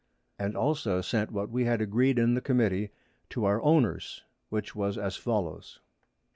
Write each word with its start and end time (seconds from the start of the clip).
And 0.39 0.57
also 0.57 1.01
sent 1.01 1.29
what 1.29 1.51
we 1.51 1.65
had 1.65 1.79
agreed 1.79 2.17
in 2.17 2.33
the 2.33 2.41
Committee 2.41 2.89
to 3.29 3.45
our 3.45 3.61
Owners, 3.61 4.23
which 4.49 4.75
was 4.75 4.97
as 4.97 5.15
follows. 5.15 5.79